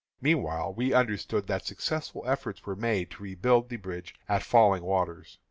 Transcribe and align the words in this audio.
Meantime 0.19 0.73
we 0.75 0.95
understood 0.95 1.45
that 1.45 1.63
successful 1.63 2.23
efforts 2.25 2.65
were 2.65 2.75
made 2.75 3.11
to 3.11 3.21
rebuild 3.21 3.69
the 3.69 3.77
bridge 3.77 4.15
at 4.27 4.41
Falling 4.41 4.81
Waters. 4.81 5.37